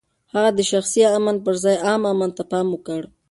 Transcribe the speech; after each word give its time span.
هغه 0.33 0.49
د 0.57 0.59
شخصي 0.71 1.01
امن 1.17 1.35
پر 1.45 1.55
ځای 1.63 1.77
عام 1.85 2.01
امن 2.11 2.29
ته 2.37 2.43
پام 2.51 2.67
وکړ. 2.71 3.01